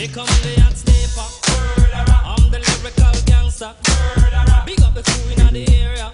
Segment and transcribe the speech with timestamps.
[0.00, 0.74] Here come the hot
[2.24, 3.74] I'm the lyrical gangster.
[4.64, 6.10] Big up the crew in the area.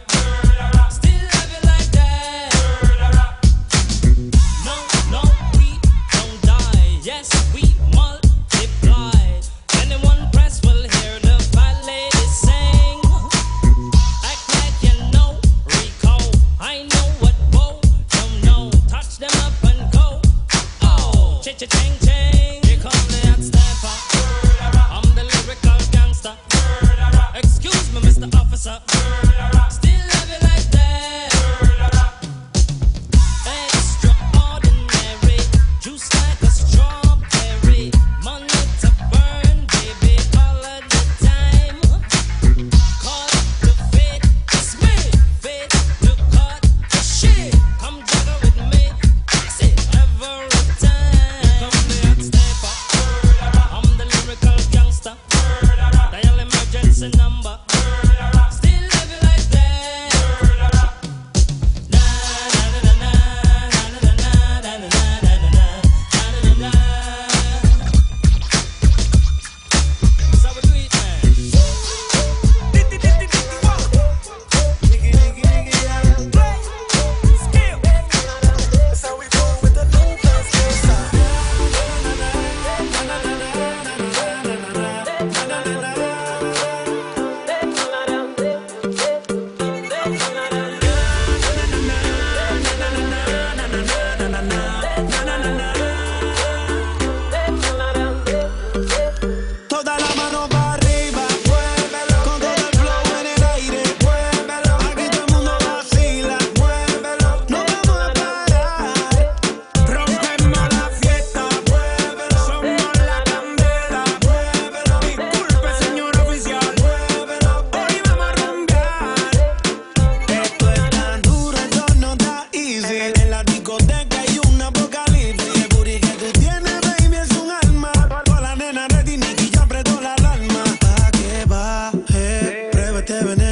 [27.36, 28.34] Excuse me, Mr.
[28.40, 28.80] Officer.
[29.68, 31.65] Still love you like that.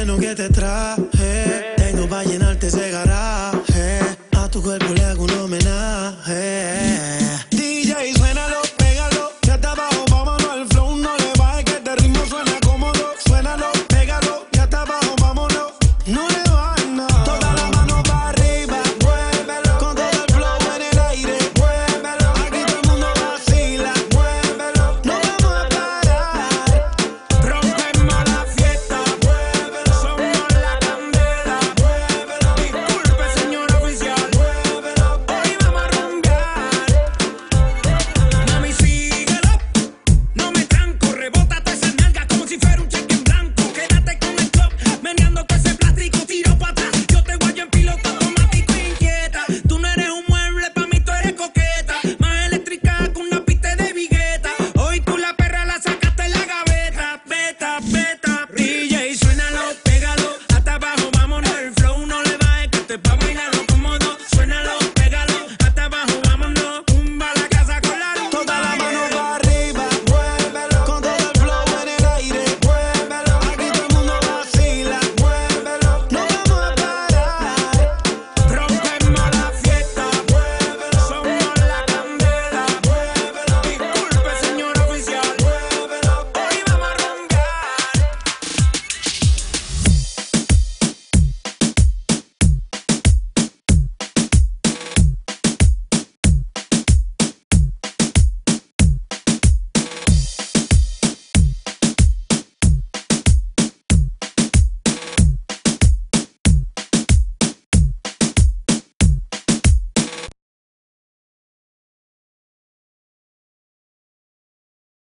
[0.05, 1.73] veneno que te traje.
[1.77, 3.99] Tengo para llenarte ese garaje.
[4.37, 5.44] A tu cuerpo le hago uno